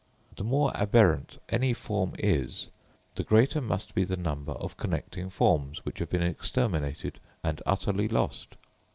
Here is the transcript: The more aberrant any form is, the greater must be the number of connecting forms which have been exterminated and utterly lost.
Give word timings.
The 0.35 0.43
more 0.43 0.75
aberrant 0.75 1.37
any 1.49 1.73
form 1.73 2.13
is, 2.17 2.69
the 3.13 3.23
greater 3.23 3.61
must 3.61 3.93
be 3.93 4.03
the 4.03 4.17
number 4.17 4.53
of 4.53 4.75
connecting 4.75 5.29
forms 5.29 5.85
which 5.85 5.99
have 5.99 6.09
been 6.09 6.23
exterminated 6.23 7.19
and 7.43 7.61
utterly 7.67 8.07
lost. 8.07 8.55